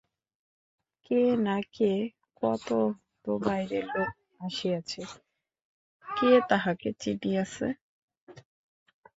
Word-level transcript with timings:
কে 1.05 1.21
না 1.45 1.57
কে, 1.75 1.91
কত 2.41 2.67
তো 3.25 3.31
বাইরের 3.41 3.85
লোক 3.93 4.09
আসিয়াছো-কে 4.41 5.11
তাহকে 6.49 6.89
চিনিয়াছে? 7.01 7.67